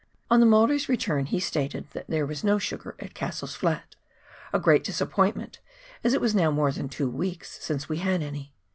[0.31, 3.95] On the Maori's return he stated that there was no sugar at Cassell's Flat—
[4.51, 5.59] a great disappointment,
[6.03, 8.51] as it was now more than two weeks since we had any.